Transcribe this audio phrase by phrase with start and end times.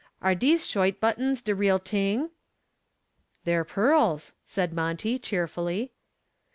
[0.19, 2.31] Are dese shoit buttons de real t'ing?"
[3.43, 5.91] "They're pearls," said Monty, cheerfully.